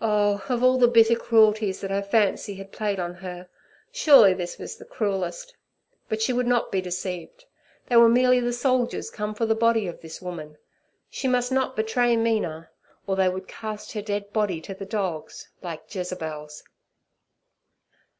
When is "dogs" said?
14.86-15.48